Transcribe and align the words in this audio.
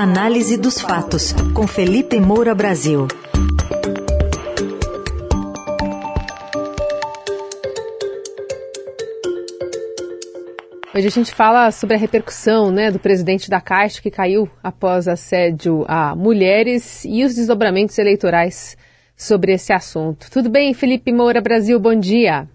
Análise 0.00 0.56
dos 0.56 0.80
fatos, 0.80 1.32
com 1.52 1.66
Felipe 1.66 2.20
Moura 2.20 2.54
Brasil. 2.54 3.08
Hoje 10.94 11.06
a 11.08 11.10
gente 11.10 11.34
fala 11.34 11.72
sobre 11.72 11.96
a 11.96 11.98
repercussão 11.98 12.70
né, 12.70 12.92
do 12.92 13.00
presidente 13.00 13.50
da 13.50 13.60
Caixa 13.60 14.00
que 14.00 14.08
caiu 14.08 14.48
após 14.62 15.08
assédio 15.08 15.84
a 15.88 16.14
mulheres 16.14 17.04
e 17.04 17.24
os 17.24 17.34
desdobramentos 17.34 17.98
eleitorais 17.98 18.76
sobre 19.16 19.52
esse 19.52 19.72
assunto. 19.72 20.30
Tudo 20.30 20.48
bem, 20.48 20.72
Felipe 20.74 21.12
Moura 21.12 21.40
Brasil? 21.40 21.80
Bom 21.80 21.98
dia. 21.98 22.48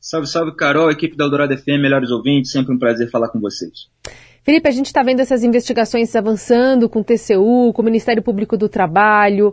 Salve, 0.00 0.28
salve, 0.28 0.56
Carol, 0.56 0.90
equipe 0.90 1.14
da 1.14 1.24
Eldorado 1.24 1.54
FM, 1.58 1.78
melhores 1.78 2.10
ouvintes, 2.10 2.52
sempre 2.52 2.74
um 2.74 2.78
prazer 2.78 3.10
falar 3.10 3.28
com 3.28 3.38
vocês. 3.38 3.90
Felipe, 4.46 4.68
a 4.68 4.70
gente 4.72 4.86
está 4.86 5.02
vendo 5.02 5.18
essas 5.18 5.42
investigações 5.42 6.14
avançando 6.14 6.88
com 6.88 7.00
o 7.00 7.04
TCU, 7.04 7.72
com 7.72 7.82
o 7.82 7.84
Ministério 7.84 8.22
Público 8.22 8.56
do 8.56 8.68
Trabalho, 8.68 9.52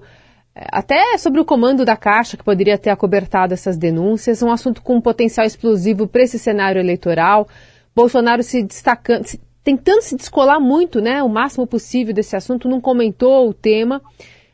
eh, 0.56 0.68
até 0.72 1.18
sobre 1.18 1.42
o 1.42 1.46
comando 1.46 1.84
da 1.84 1.98
Caixa, 1.98 2.38
que 2.38 2.44
poderia 2.44 2.78
ter 2.78 2.92
acobertado 2.92 3.56
essas 3.56 3.76
denúncias, 3.76 4.44
um 4.44 4.52
assunto 4.52 4.84
com 4.84 4.98
um 4.98 5.02
potencial 5.02 5.48
explosivo 5.48 6.08
para 6.08 6.22
esse 6.22 6.38
cenário 6.38 6.80
eleitoral. 6.80 7.48
Bolsonaro 7.96 8.44
se 8.44 8.62
destacando, 8.62 9.26
se, 9.26 9.42
tentando 9.64 10.04
se 10.04 10.16
descolar 10.16 10.60
muito, 10.60 11.02
né, 11.02 11.23
o 11.23 11.28
máximo 11.28 11.66
possível 11.66 12.14
desse 12.14 12.36
assunto, 12.36 12.70
não 12.70 12.80
comentou 12.80 13.50
o 13.50 13.54
tema. 13.54 14.00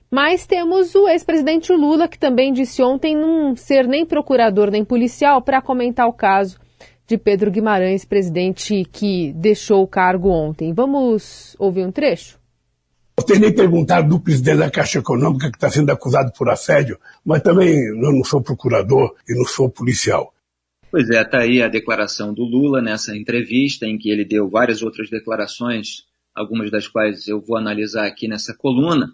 Mas 0.10 0.48
temos 0.48 0.96
o 0.96 1.10
ex-presidente 1.10 1.74
Lula, 1.74 2.08
que 2.08 2.18
também 2.18 2.54
disse 2.54 2.82
ontem 2.82 3.14
não 3.14 3.58
ser 3.58 3.86
nem 3.86 4.06
procurador 4.06 4.72
nem 4.72 4.86
policial 4.86 5.42
para 5.42 5.62
comentar 5.62 6.08
o 6.08 6.14
caso 6.14 6.58
de 7.10 7.18
Pedro 7.18 7.50
Guimarães, 7.50 8.06
presidente 8.06 8.86
que 8.86 9.34
deixou 9.34 9.82
o 9.82 9.88
cargo 9.88 10.30
ontem. 10.30 10.72
Vamos 10.72 11.56
ouvir 11.58 11.84
um 11.84 11.92
trecho? 11.92 12.38
Eu 13.28 13.40
nem 13.40 13.52
perguntado 13.52 14.08
do 14.08 14.20
presidente 14.20 14.60
da 14.60 14.70
Caixa 14.70 15.00
Econômica 15.00 15.50
que 15.50 15.58
está 15.58 15.72
sendo 15.72 15.90
acusado 15.90 16.32
por 16.38 16.48
assédio, 16.50 17.00
mas 17.26 17.42
também 17.42 17.74
eu 17.74 17.96
não 18.14 18.24
sou 18.24 18.44
procurador 18.44 19.16
e 19.28 19.34
não 19.36 19.44
sou 19.44 19.68
policial. 19.72 20.32
Pois 20.92 21.10
é, 21.10 21.22
está 21.22 21.40
aí 21.40 21.64
a 21.64 21.68
declaração 21.68 22.32
do 22.32 22.44
Lula 22.44 22.80
nessa 22.80 23.18
entrevista, 23.18 23.88
em 23.88 23.98
que 23.98 24.12
ele 24.12 24.24
deu 24.24 24.48
várias 24.48 24.84
outras 24.84 25.10
declarações, 25.10 26.04
algumas 26.36 26.70
das 26.70 26.88
quais 26.88 27.28
eu 27.28 27.42
vou 27.42 27.58
analisar 27.58 28.06
aqui 28.06 28.28
nessa 28.28 28.56
coluna. 28.56 29.10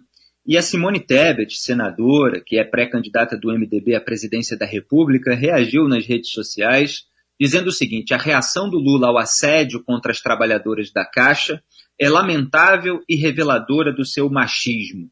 E 0.45 0.57
a 0.57 0.61
Simone 0.61 0.99
Tebet, 0.99 1.57
senadora, 1.57 2.41
que 2.45 2.57
é 2.57 2.63
pré-candidata 2.65 3.37
do 3.37 3.53
MDB 3.57 3.95
à 3.95 4.01
presidência 4.01 4.57
da 4.57 4.65
República, 4.65 5.33
reagiu 5.33 5.87
nas 5.87 6.05
redes 6.05 6.31
sociais 6.31 7.05
dizendo 7.39 7.67
o 7.67 7.71
seguinte: 7.71 8.13
a 8.13 8.17
reação 8.17 8.69
do 8.69 8.77
Lula 8.77 9.07
ao 9.07 9.17
assédio 9.17 9.83
contra 9.83 10.11
as 10.11 10.21
trabalhadoras 10.21 10.91
da 10.91 11.05
Caixa 11.05 11.61
é 11.99 12.09
lamentável 12.09 13.01
e 13.07 13.15
reveladora 13.15 13.93
do 13.93 14.05
seu 14.05 14.29
machismo. 14.29 15.09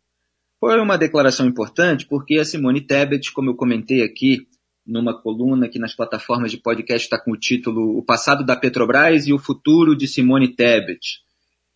Foi 0.59 0.79
uma 0.79 0.97
declaração 0.97 1.45
importante 1.45 2.05
porque 2.07 2.37
a 2.37 2.45
Simone 2.45 2.81
Tebet, 2.81 3.31
como 3.31 3.49
eu 3.49 3.55
comentei 3.55 4.01
aqui 4.01 4.47
numa 4.85 5.13
coluna 5.13 5.69
que 5.69 5.79
nas 5.79 5.95
plataformas 5.95 6.51
de 6.51 6.57
podcast 6.57 7.05
está 7.05 7.17
com 7.17 7.31
o 7.31 7.37
título 7.37 7.97
O 7.97 8.03
Passado 8.03 8.45
da 8.45 8.55
Petrobras 8.55 9.27
e 9.27 9.33
o 9.33 9.39
Futuro 9.39 9.95
de 9.95 10.07
Simone 10.07 10.49
Tebet. 10.49 11.21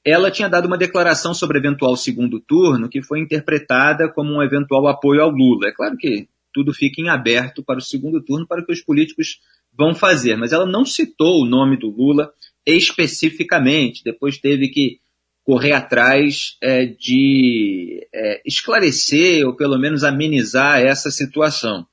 Ela 0.06 0.32
tinha 0.32 0.50
dado 0.50 0.68
uma 0.68 0.78
declaração 0.78 1.34
sobre 1.34 1.58
eventual 1.58 1.96
segundo 1.98 2.40
turno 2.40 2.90
que 2.90 3.02
foi 3.02 3.20
interpretada 3.20 4.10
como 4.10 4.34
um 4.34 4.42
eventual 4.42 4.88
apoio 4.88 5.22
ao 5.22 5.30
Lula. 5.30 5.68
É 5.68 5.72
claro 5.72 5.98
que 5.98 6.28
tudo 6.54 6.74
fica 6.74 7.02
em 7.02 7.10
aberto 7.10 7.64
para 7.64 7.80
o 7.80 7.82
segundo 7.82 8.24
turno, 8.24 8.48
para 8.48 8.66
que 8.66 8.72
os 8.72 8.82
políticos 8.82 9.40
vão 9.78 9.94
fazer, 9.94 10.36
mas 10.36 10.52
ela 10.52 10.66
não 10.66 10.84
citou 10.84 11.44
o 11.44 11.46
nome 11.46 11.78
do 11.78 11.90
Lula 11.90 12.32
especificamente, 12.66 14.04
depois 14.04 14.38
teve 14.38 14.68
que 14.70 15.00
correr 15.44 15.72
atrás 15.72 16.58
é, 16.62 16.86
de 16.86 18.06
é, 18.14 18.42
esclarecer 18.46 19.48
ou 19.48 19.56
pelo 19.56 19.78
menos 19.78 20.04
amenizar 20.04 20.82
essa 20.82 21.10
situação. 21.10 21.88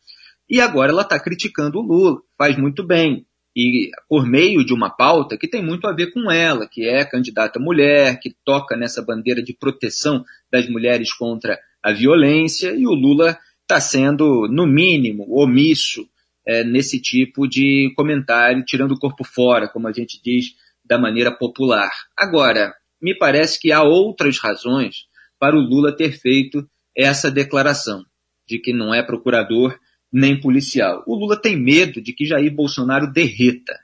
E 0.51 0.61
agora 0.61 0.91
ela 0.91 1.03
está 1.03 1.21
criticando 1.21 1.79
o 1.79 1.83
Lula, 1.83 2.21
faz 2.37 2.57
muito 2.59 2.85
bem, 2.85 3.25
e 3.57 3.91
por 4.09 4.27
meio 4.27 4.65
de 4.65 4.75
uma 4.75 4.91
pauta 4.91 5.39
que 5.39 5.47
tem 5.47 5.63
muito 5.63 5.87
a 5.87 5.95
ver 5.95 6.13
com 6.13 6.29
ela, 6.31 6.67
que 6.67 6.89
é 6.89 7.05
candidata 7.05 7.61
mulher, 7.61 8.19
que 8.19 8.35
toca 8.45 8.77
nessa 8.77 9.01
bandeira 9.01 9.41
de 9.41 9.55
proteção 9.55 10.25
das 10.51 10.69
mulheres 10.69 11.13
contra 11.13 11.57
a 11.81 11.93
violência, 11.93 12.75
e 12.75 12.85
o 12.87 12.95
Lula 12.95 13.39
está 13.63 13.81
sendo, 13.81 14.49
no 14.49 14.67
mínimo, 14.67 15.27
omisso 15.31 16.09
é, 16.47 16.63
nesse 16.63 17.01
tipo 17.01 17.49
de 17.49 17.93
comentário, 17.97 18.65
tirando 18.65 18.93
o 18.93 18.99
corpo 18.99 19.25
fora, 19.25 19.69
como 19.69 19.89
a 19.89 19.93
gente 19.93 20.21
diz 20.23 20.55
da 20.85 20.99
maneira 20.99 21.33
popular. 21.33 21.91
Agora, 22.17 22.75
me 23.01 23.17
parece 23.17 23.59
que 23.59 23.73
há 23.73 23.83
outras 23.83 24.39
razões 24.39 25.07
para 25.39 25.57
o 25.57 25.61
Lula 25.61 25.97
ter 25.97 26.13
feito 26.13 26.69
essa 26.97 27.31
declaração 27.31 28.05
de 28.47 28.59
que 28.59 28.73
não 28.73 28.95
é 28.95 29.03
procurador 29.03 29.79
nem 30.13 30.39
policial. 30.39 31.03
O 31.07 31.17
Lula 31.17 31.41
tem 31.41 31.57
medo 31.57 32.01
de 32.01 32.13
que 32.13 32.25
Jair 32.25 32.55
Bolsonaro 32.55 33.11
derreta. 33.11 33.75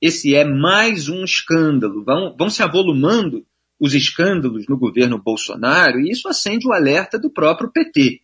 Esse 0.00 0.34
é 0.34 0.44
mais 0.44 1.08
um 1.08 1.24
escândalo. 1.24 2.04
Vão, 2.04 2.34
vão 2.36 2.50
se 2.50 2.62
avolumando 2.62 3.46
os 3.78 3.94
escândalos 3.94 4.66
no 4.66 4.76
governo 4.76 5.22
Bolsonaro 5.22 6.00
e 6.00 6.10
isso 6.10 6.28
acende 6.28 6.66
o 6.66 6.72
alerta 6.72 7.18
do 7.18 7.30
próprio 7.30 7.70
PT 7.70 8.22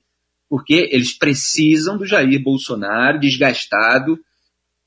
porque 0.49 0.89
eles 0.93 1.17
precisam 1.17 1.97
do 1.97 2.07
Jair 2.07 2.43
Bolsonaro 2.43 3.21
desgastado 3.21 4.19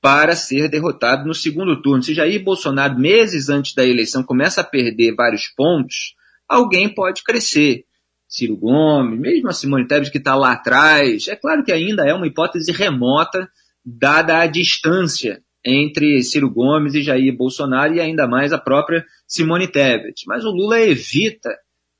para 0.01 0.35
ser 0.35 0.69
derrotado 0.69 1.27
no 1.27 1.33
segundo 1.33 1.81
turno. 1.81 2.03
Se 2.03 2.13
Jair 2.13 2.43
Bolsonaro, 2.43 2.97
meses 2.97 3.49
antes 3.49 3.73
da 3.73 3.85
eleição, 3.85 4.23
começa 4.23 4.61
a 4.61 4.63
perder 4.63 5.15
vários 5.15 5.47
pontos, 5.47 6.15
alguém 6.47 6.87
pode 6.87 7.23
crescer. 7.23 7.85
Ciro 8.27 8.57
Gomes, 8.57 9.19
mesmo 9.19 9.47
a 9.47 9.53
Simone 9.53 9.87
Tebet 9.87 10.11
que 10.11 10.17
está 10.17 10.35
lá 10.35 10.51
atrás, 10.51 11.27
é 11.29 11.35
claro 11.35 11.63
que 11.63 11.71
ainda 11.71 12.05
é 12.05 12.13
uma 12.13 12.27
hipótese 12.27 12.71
remota, 12.73 13.49
dada 13.85 14.39
a 14.39 14.47
distância 14.47 15.41
entre 15.65 16.21
Ciro 16.23 16.49
Gomes 16.49 16.93
e 16.93 17.01
Jair 17.01 17.35
Bolsonaro 17.35 17.93
e 17.93 18.01
ainda 18.01 18.27
mais 18.27 18.51
a 18.51 18.57
própria 18.57 19.05
Simone 19.25 19.67
Tebet. 19.67 20.23
Mas 20.27 20.43
o 20.43 20.51
Lula 20.51 20.81
evita, 20.81 21.49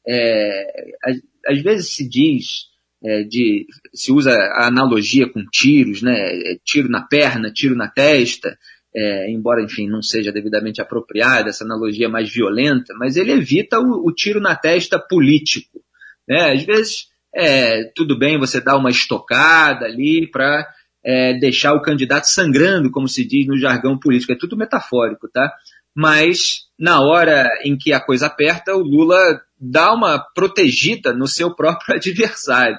é, 0.05 0.91
às 1.45 1.61
vezes 1.61 1.93
se 1.93 2.07
diz 2.07 2.67
é, 3.07 3.23
de 3.23 3.65
se 3.93 4.11
usa 4.11 4.31
a 4.31 4.67
analogia 4.67 5.31
com 5.31 5.41
tiros, 5.49 6.01
né? 6.01 6.13
É, 6.13 6.57
tiro 6.65 6.89
na 6.89 7.01
perna, 7.01 7.51
tiro 7.51 7.73
na 7.73 7.87
testa, 7.87 8.57
é, 8.93 9.31
embora 9.31 9.63
enfim 9.63 9.87
não 9.87 10.01
seja 10.01 10.31
devidamente 10.31 10.81
apropriada 10.81 11.49
essa 11.49 11.63
analogia 11.63 12.09
mais 12.09 12.29
violenta, 12.29 12.93
mas 12.99 13.15
ele 13.15 13.31
evita 13.31 13.79
o, 13.79 14.05
o 14.05 14.13
tiro 14.13 14.41
na 14.41 14.55
testa 14.55 14.99
político, 14.99 15.79
né? 16.27 16.51
Às 16.51 16.63
vezes 16.63 17.07
é, 17.33 17.85
tudo 17.95 18.17
bem 18.17 18.37
você 18.37 18.59
dar 18.59 18.77
uma 18.77 18.89
estocada 18.89 19.85
ali 19.85 20.29
para 20.29 20.67
é, 21.05 21.33
deixar 21.39 21.73
o 21.73 21.81
candidato 21.81 22.25
sangrando, 22.25 22.91
como 22.91 23.07
se 23.07 23.25
diz 23.25 23.47
no 23.47 23.57
jargão 23.57 23.97
político, 23.97 24.33
é 24.33 24.37
tudo 24.37 24.57
metafórico, 24.57 25.29
tá? 25.31 25.53
Mas 25.95 26.65
na 26.77 26.99
hora 27.01 27.47
em 27.63 27.77
que 27.77 27.93
a 27.93 28.01
coisa 28.01 28.27
aperta, 28.27 28.75
o 28.75 28.83
Lula 28.83 29.41
dá 29.59 29.93
uma 29.93 30.19
protegida 30.19 31.13
no 31.13 31.27
seu 31.27 31.55
próprio 31.55 31.95
adversário. 31.97 32.77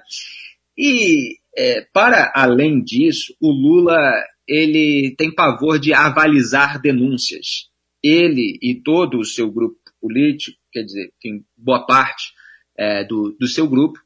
E 0.77 1.37
é, 1.57 1.87
para 1.93 2.33
além 2.35 2.83
disso, 2.83 3.35
o 3.41 3.51
Lula 3.51 3.99
ele 4.47 5.15
tem 5.17 5.35
pavor 5.35 5.79
de 5.79 5.93
avalizar 5.93 6.81
denúncias. 6.81 7.69
Ele 8.03 8.59
e 8.63 8.81
todo 8.81 9.19
o 9.19 9.25
seu 9.25 9.51
grupo 9.51 9.77
político, 10.01 10.57
quer 10.73 10.85
dizer, 10.85 11.13
tem 11.21 11.45
boa 11.57 11.85
parte 11.85 12.33
é, 12.77 13.05
do, 13.05 13.37
do 13.39 13.49
seu 13.49 13.69
grupo, 13.69 13.99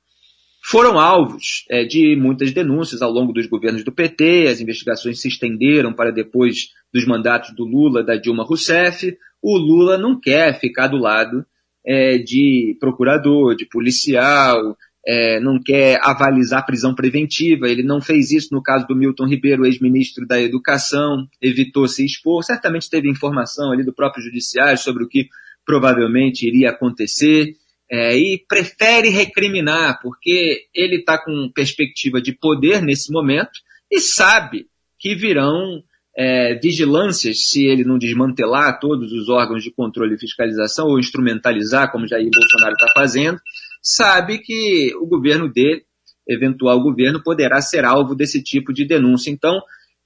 foram 0.65 0.99
alvos 0.99 1.65
é, 1.69 1.85
de 1.85 2.17
muitas 2.17 2.53
denúncias 2.53 3.03
ao 3.03 3.11
longo 3.11 3.33
dos 3.33 3.47
governos 3.47 3.85
do 3.85 3.93
PT, 3.93 4.47
as 4.49 4.61
investigações 4.61 5.21
se 5.21 5.29
estenderam 5.29 5.93
para 5.93 6.13
depois 6.13 6.69
dos 6.93 7.05
mandatos 7.05 7.55
do 7.55 7.65
Lula, 7.65 8.03
da 8.03 8.17
Dilma 8.17 8.45
Rousseff. 8.45 9.17
O 9.43 9.59
Lula 9.59 9.99
não 9.99 10.19
quer 10.19 10.59
ficar 10.59 10.87
do 10.87 10.97
lado 10.97 11.45
é, 11.85 12.19
de 12.19 12.77
procurador, 12.81 13.55
de 13.55 13.67
policial, 13.67 14.77
é, 15.07 15.41
não 15.41 15.61
quer 15.61 15.99
avalizar 16.03 16.65
prisão 16.65 16.95
preventiva. 16.95 17.69
Ele 17.69 17.83
não 17.83 18.01
fez 18.01 18.31
isso 18.31 18.49
no 18.53 18.63
caso 18.63 18.87
do 18.87 18.97
Milton 18.97 19.27
Ribeiro, 19.27 19.67
ex-ministro 19.67 20.27
da 20.27 20.41
Educação, 20.41 21.27
evitou 21.41 21.89
se 21.89 22.05
expor. 22.05 22.43
Certamente 22.45 22.89
teve 22.89 23.09
informação 23.09 23.73
ali 23.73 23.85
do 23.85 23.93
próprio 23.93 24.23
judiciário 24.23 24.79
sobre 24.79 25.05
o 25.05 25.09
que 25.09 25.29
provavelmente 25.65 26.47
iria 26.47 26.71
acontecer. 26.71 27.57
É, 27.91 28.17
e 28.17 28.43
prefere 28.49 29.11
recriminar, 29.11 30.01
porque 30.01 30.63
ele 30.75 30.97
está 30.97 31.23
com 31.23 31.51
perspectiva 31.55 32.23
de 32.23 32.33
poder 32.33 32.81
nesse 32.81 33.13
momento 33.13 33.51
e 33.91 34.01
sabe 34.01 34.67
que 34.99 35.15
virão 35.15 35.83
é, 36.17 36.55
vigilâncias, 36.63 37.49
se 37.49 37.65
ele 37.65 37.85
não 37.85 37.99
desmantelar 37.99 38.79
todos 38.79 39.13
os 39.13 39.29
órgãos 39.29 39.63
de 39.63 39.73
controle 39.73 40.15
e 40.15 40.19
fiscalização 40.19 40.89
ou 40.89 40.99
instrumentalizar, 40.99 41.91
como 41.91 42.07
Jair 42.07 42.29
Bolsonaro 42.31 42.75
está 42.75 42.87
fazendo, 42.95 43.39
sabe 43.83 44.39
que 44.39 44.95
o 45.01 45.07
governo 45.07 45.49
dele, 45.49 45.85
eventual 46.29 46.81
governo, 46.83 47.23
poderá 47.23 47.61
ser 47.61 47.85
alvo 47.85 48.15
desse 48.15 48.43
tipo 48.43 48.73
de 48.73 48.85
denúncia. 48.85 49.31
Então, 49.31 49.61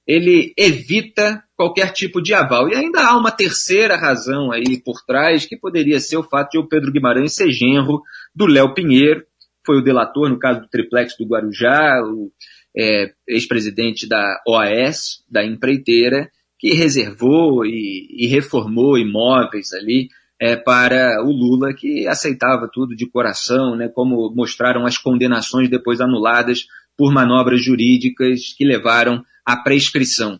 ele 0.05 0.53
evita 0.57 1.43
qualquer 1.55 1.91
tipo 1.91 2.21
de 2.21 2.33
aval. 2.33 2.69
E 2.69 2.75
ainda 2.75 3.05
há 3.05 3.17
uma 3.17 3.29
terceira 3.29 3.97
razão 3.97 4.51
aí 4.51 4.81
por 4.83 5.03
trás, 5.05 5.45
que 5.45 5.57
poderia 5.57 5.99
ser 5.99 6.15
o 6.15 6.23
fato 6.23 6.51
de 6.51 6.57
o 6.57 6.67
Pedro 6.67 6.91
Guimarães 6.91 7.35
ser 7.35 7.51
genro 7.51 8.01
do 8.33 8.45
Léo 8.45 8.73
Pinheiro, 8.73 9.23
foi 9.65 9.77
o 9.77 9.83
delator 9.83 10.29
no 10.29 10.39
caso 10.39 10.61
do 10.61 10.69
triplex 10.69 11.17
do 11.17 11.25
Guarujá, 11.25 12.01
o 12.05 12.31
é, 12.75 13.11
ex-presidente 13.27 14.07
da 14.07 14.41
OAS, 14.47 15.23
da 15.29 15.45
empreiteira, 15.45 16.29
que 16.59 16.73
reservou 16.73 17.65
e, 17.65 18.07
e 18.09 18.27
reformou 18.27 18.97
imóveis 18.97 19.73
ali 19.73 20.09
é, 20.39 20.55
para 20.55 21.23
o 21.23 21.31
Lula, 21.31 21.73
que 21.73 22.07
aceitava 22.07 22.69
tudo 22.71 22.95
de 22.95 23.09
coração, 23.09 23.75
né, 23.75 23.87
como 23.87 24.31
mostraram 24.35 24.85
as 24.85 24.97
condenações 24.97 25.69
depois 25.69 25.99
anuladas 26.01 26.65
por 26.95 27.13
manobras 27.13 27.63
jurídicas 27.63 28.53
que 28.57 28.65
levaram 28.65 29.23
à 29.45 29.57
prescrição. 29.57 30.39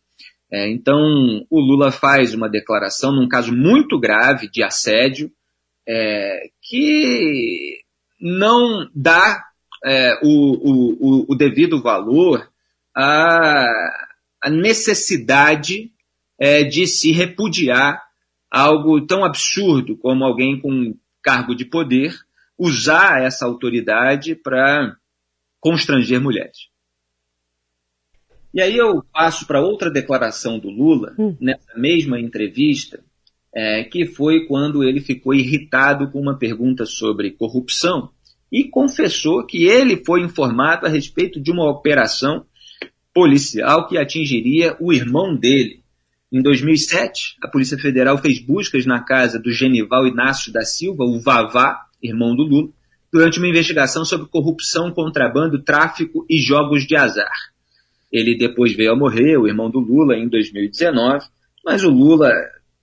É, 0.51 0.69
então, 0.69 1.45
o 1.49 1.59
Lula 1.59 1.91
faz 1.91 2.33
uma 2.33 2.49
declaração 2.49 3.11
num 3.11 3.27
caso 3.27 3.53
muito 3.53 3.99
grave 3.99 4.49
de 4.49 4.63
assédio, 4.63 5.31
é, 5.87 6.49
que 6.61 7.77
não 8.19 8.89
dá 8.95 9.43
é, 9.83 10.19
o, 10.23 10.29
o, 10.29 11.25
o, 11.31 11.35
devido 11.35 11.81
valor 11.81 12.49
à, 12.95 13.67
à 14.41 14.49
necessidade 14.49 15.91
é, 16.39 16.63
de 16.63 16.87
se 16.87 17.11
repudiar 17.11 18.03
algo 18.49 19.05
tão 19.05 19.23
absurdo 19.23 19.97
como 19.97 20.23
alguém 20.23 20.59
com 20.59 20.95
cargo 21.21 21.55
de 21.55 21.65
poder 21.65 22.13
usar 22.57 23.21
essa 23.21 23.45
autoridade 23.45 24.35
para 24.35 24.97
constranger 25.59 26.21
mulheres. 26.21 26.69
E 28.53 28.61
aí 28.61 28.75
eu 28.75 29.03
passo 29.13 29.45
para 29.45 29.61
outra 29.61 29.91
declaração 29.91 30.57
do 30.57 30.69
Lula, 30.69 31.13
hum. 31.19 31.35
nessa 31.39 31.77
mesma 31.77 32.19
entrevista, 32.19 33.03
é, 33.53 33.83
que 33.83 34.05
foi 34.05 34.45
quando 34.45 34.83
ele 34.83 35.01
ficou 35.01 35.33
irritado 35.33 36.09
com 36.09 36.19
uma 36.19 36.37
pergunta 36.37 36.85
sobre 36.85 37.31
corrupção 37.31 38.11
e 38.51 38.63
confessou 38.69 39.45
que 39.45 39.65
ele 39.65 40.03
foi 40.05 40.21
informado 40.21 40.85
a 40.85 40.89
respeito 40.89 41.39
de 41.39 41.51
uma 41.51 41.69
operação 41.69 42.45
policial 43.13 43.87
que 43.87 43.97
atingiria 43.97 44.75
o 44.79 44.93
irmão 44.93 45.35
dele. 45.35 45.81
Em 46.31 46.41
2007, 46.41 47.37
a 47.41 47.47
Polícia 47.47 47.77
Federal 47.77 48.17
fez 48.17 48.39
buscas 48.39 48.85
na 48.85 48.99
casa 48.99 49.39
do 49.39 49.51
Genival 49.51 50.05
Inácio 50.05 50.51
da 50.51 50.61
Silva, 50.61 51.03
o 51.03 51.19
Vavá, 51.19 51.85
irmão 52.01 52.35
do 52.35 52.43
Lula, 52.43 52.69
durante 53.11 53.39
uma 53.39 53.47
investigação 53.47 54.03
sobre 54.03 54.27
corrupção, 54.27 54.91
contrabando, 54.91 55.63
tráfico 55.63 56.25
e 56.29 56.37
jogos 56.39 56.85
de 56.85 56.95
azar. 56.95 57.31
Ele 58.11 58.37
depois 58.37 58.73
veio 58.75 58.91
a 58.91 58.95
morrer, 58.95 59.37
o 59.37 59.47
irmão 59.47 59.69
do 59.69 59.79
Lula, 59.79 60.15
em 60.15 60.27
2019, 60.27 61.25
mas 61.65 61.83
o 61.83 61.89
Lula, 61.89 62.31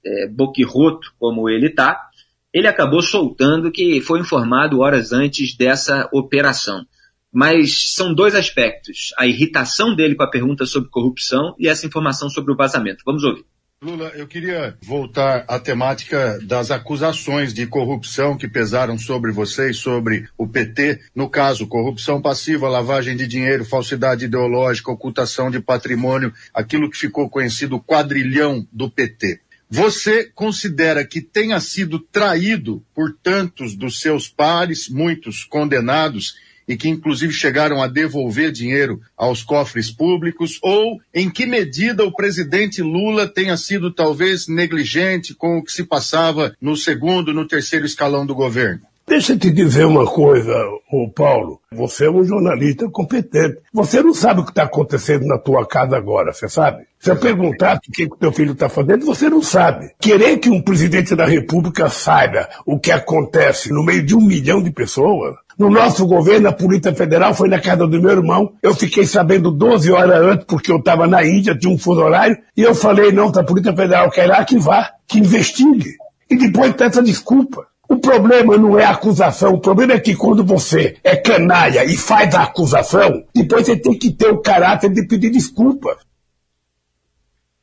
é, 0.04 0.28
boquirroto 0.28 1.14
como 1.18 1.48
ele 1.48 1.66
está, 1.66 2.08
ele 2.54 2.68
acabou 2.68 3.02
soltando 3.02 3.72
que 3.72 4.00
foi 4.00 4.20
informado 4.20 4.78
horas 4.78 5.12
antes 5.12 5.56
dessa 5.56 6.08
operação. 6.12 6.86
Mas 7.32 7.92
são 7.96 8.14
dois 8.14 8.36
aspectos: 8.36 9.12
a 9.18 9.26
irritação 9.26 9.96
dele 9.96 10.14
com 10.14 10.22
a 10.22 10.30
pergunta 10.30 10.64
sobre 10.64 10.88
corrupção 10.88 11.56
e 11.58 11.66
essa 11.66 11.84
informação 11.84 12.30
sobre 12.30 12.52
o 12.52 12.56
vazamento. 12.56 13.02
Vamos 13.04 13.24
ouvir. 13.24 13.44
Lula, 13.84 14.12
eu 14.14 14.26
queria 14.26 14.78
voltar 14.82 15.44
à 15.46 15.58
temática 15.58 16.38
das 16.42 16.70
acusações 16.70 17.52
de 17.52 17.66
corrupção 17.66 18.34
que 18.34 18.48
pesaram 18.48 18.96
sobre 18.96 19.30
você 19.30 19.70
e 19.70 19.74
sobre 19.74 20.26
o 20.38 20.48
PT. 20.48 21.00
No 21.14 21.28
caso, 21.28 21.66
corrupção 21.66 22.22
passiva, 22.22 22.66
lavagem 22.66 23.14
de 23.14 23.26
dinheiro, 23.26 23.62
falsidade 23.62 24.24
ideológica, 24.24 24.90
ocultação 24.90 25.50
de 25.50 25.60
patrimônio, 25.60 26.32
aquilo 26.54 26.88
que 26.88 26.96
ficou 26.96 27.28
conhecido 27.28 27.78
quadrilhão 27.78 28.66
do 28.72 28.88
PT. 28.88 29.40
Você 29.74 30.30
considera 30.32 31.04
que 31.04 31.20
tenha 31.20 31.58
sido 31.58 31.98
traído 31.98 32.80
por 32.94 33.12
tantos 33.20 33.74
dos 33.74 33.98
seus 33.98 34.28
pares, 34.28 34.88
muitos 34.88 35.42
condenados, 35.42 36.36
e 36.68 36.76
que 36.76 36.88
inclusive 36.88 37.32
chegaram 37.32 37.82
a 37.82 37.88
devolver 37.88 38.52
dinheiro 38.52 39.00
aos 39.16 39.42
cofres 39.42 39.90
públicos, 39.90 40.60
ou 40.62 41.00
em 41.12 41.28
que 41.28 41.44
medida 41.44 42.04
o 42.04 42.14
presidente 42.14 42.82
Lula 42.82 43.26
tenha 43.26 43.56
sido 43.56 43.92
talvez 43.92 44.46
negligente 44.46 45.34
com 45.34 45.58
o 45.58 45.64
que 45.64 45.72
se 45.72 45.82
passava 45.82 46.54
no 46.60 46.76
segundo, 46.76 47.34
no 47.34 47.44
terceiro 47.44 47.84
escalão 47.84 48.24
do 48.24 48.32
governo? 48.32 48.86
Deixa 49.06 49.34
eu 49.34 49.38
te 49.38 49.50
dizer 49.50 49.84
uma 49.84 50.06
coisa, 50.06 50.52
ô 50.90 51.08
Paulo. 51.10 51.60
Você 51.72 52.06
é 52.06 52.10
um 52.10 52.24
jornalista 52.24 52.88
competente. 52.88 53.58
Você 53.72 54.02
não 54.02 54.14
sabe 54.14 54.40
o 54.40 54.44
que 54.44 54.50
está 54.50 54.62
acontecendo 54.62 55.26
na 55.26 55.38
tua 55.38 55.66
casa 55.66 55.96
agora, 55.96 56.32
você 56.32 56.48
sabe? 56.48 56.84
Se 56.98 57.10
eu 57.10 57.16
perguntar 57.16 57.76
o 57.76 57.92
que 57.92 58.04
o 58.04 58.16
teu 58.16 58.32
filho 58.32 58.52
está 58.52 58.68
fazendo, 58.68 59.04
você 59.04 59.28
não 59.28 59.42
sabe. 59.42 59.90
Querer 60.00 60.38
que 60.38 60.48
um 60.48 60.62
presidente 60.62 61.14
da 61.14 61.26
República 61.26 61.90
saiba 61.90 62.48
o 62.64 62.78
que 62.78 62.90
acontece 62.90 63.70
no 63.70 63.84
meio 63.84 64.02
de 64.02 64.16
um 64.16 64.20
milhão 64.22 64.62
de 64.62 64.70
pessoas, 64.70 65.34
no 65.58 65.70
nosso 65.70 66.04
governo, 66.06 66.48
a 66.48 66.52
Polícia 66.52 66.92
Federal 66.92 67.32
foi 67.32 67.48
na 67.48 67.60
casa 67.60 67.86
do 67.86 68.00
meu 68.00 68.10
irmão. 68.10 68.54
Eu 68.60 68.74
fiquei 68.74 69.06
sabendo 69.06 69.52
12 69.52 69.92
horas 69.92 70.20
antes, 70.20 70.46
porque 70.46 70.72
eu 70.72 70.78
estava 70.78 71.06
na 71.06 71.24
Índia, 71.24 71.56
tinha 71.56 71.72
um 71.72 71.78
fuso 71.78 72.00
horário, 72.00 72.36
e 72.56 72.62
eu 72.62 72.74
falei, 72.74 73.12
não, 73.12 73.28
a 73.28 73.44
Polícia 73.44 73.72
Federal 73.72 74.10
quer 74.10 74.26
lá 74.26 74.44
que 74.44 74.58
vá, 74.58 74.90
que 75.06 75.20
investigue. 75.20 75.90
E 76.28 76.36
depois 76.36 76.74
tem 76.74 76.86
essa 76.88 77.02
desculpa. 77.02 77.66
O 77.88 77.98
problema 77.98 78.56
não 78.56 78.78
é 78.78 78.84
a 78.84 78.92
acusação, 78.92 79.54
o 79.54 79.60
problema 79.60 79.92
é 79.92 80.00
que 80.00 80.16
quando 80.16 80.42
você 80.42 80.96
é 81.04 81.16
canalha 81.16 81.84
e 81.84 81.96
faz 81.96 82.34
a 82.34 82.44
acusação, 82.44 83.24
depois 83.34 83.66
você 83.66 83.76
tem 83.76 83.98
que 83.98 84.10
ter 84.10 84.28
o 84.28 84.40
caráter 84.40 84.90
de 84.90 85.06
pedir 85.06 85.30
desculpa. 85.30 85.98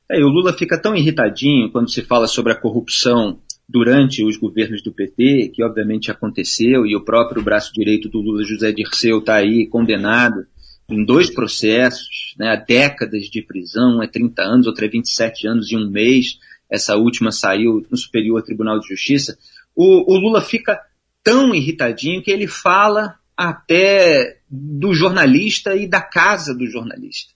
É, 0.10 0.20
e 0.20 0.24
o 0.24 0.28
Lula 0.28 0.54
fica 0.54 0.80
tão 0.80 0.96
irritadinho 0.96 1.72
quando 1.72 1.90
se 1.90 2.04
fala 2.04 2.28
sobre 2.28 2.52
a 2.52 2.60
corrupção 2.60 3.40
durante 3.68 4.24
os 4.24 4.38
governos 4.38 4.84
do 4.84 4.92
PT, 4.92 5.54
que 5.56 5.64
obviamente 5.64 6.12
aconteceu, 6.12 6.86
e 6.86 6.96
o 6.96 7.04
próprio 7.04 7.42
braço 7.42 7.72
direito 7.74 8.10
do 8.10 8.20
Lula, 8.20 8.44
José 8.44 8.72
Dirceu, 8.72 9.20
está 9.20 9.36
aí 9.36 9.66
condenado 9.66 10.46
em 10.90 11.06
dois 11.06 11.30
processos, 11.30 12.36
né, 12.38 12.50
há 12.50 12.56
décadas 12.58 13.24
de 13.24 13.42
prisão, 13.42 14.04
é 14.04 14.08
30 14.08 14.42
anos, 14.42 14.68
outro 14.68 14.84
é 14.84 14.90
27 14.90 15.48
anos 15.48 15.72
e 15.72 15.78
um 15.78 15.90
mês, 15.90 16.38
essa 16.70 16.98
última 16.98 17.32
saiu 17.32 17.86
no 17.90 17.98
Superior 17.98 18.44
Tribunal 18.44 18.80
de 18.80 18.90
Justiça 18.90 19.38
o, 19.76 20.14
o 20.14 20.18
Lula 20.18 20.42
fica 20.42 20.80
tão 21.24 21.54
irritadinho 21.54 22.22
que 22.22 22.32
ele 22.32 22.48
fala 22.48 23.16
até 23.36 24.40
do 24.50 24.94
jornalista 24.94 25.76
e 25.76 25.88
da 25.88 26.02
casa 26.02 26.54
do 26.54 26.68
jornalista. 26.68 27.34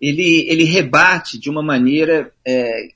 Ele, 0.00 0.46
ele 0.48 0.64
rebate 0.64 1.38
de 1.38 1.50
uma 1.50 1.62
maneira 1.62 2.32
é, 2.46 2.88